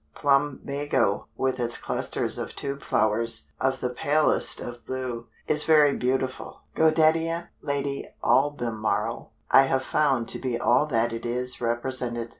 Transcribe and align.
Plumbago, 0.15 1.27
with 1.37 1.59
its 1.59 1.77
clusters 1.77 2.39
of 2.39 2.55
tube 2.55 2.81
flowers, 2.81 3.51
of 3.59 3.81
the 3.81 3.91
palest 3.91 4.59
of 4.59 4.83
blue, 4.83 5.27
is 5.45 5.63
very 5.63 5.95
beautiful. 5.95 6.61
Godetia, 6.73 7.49
"Lady 7.61 8.07
Albemarle," 8.23 9.31
I 9.51 9.65
have 9.67 9.83
found 9.83 10.27
to 10.29 10.39
be 10.39 10.57
all 10.59 10.87
that 10.87 11.13
it 11.13 11.23
is 11.23 11.61
represented. 11.61 12.29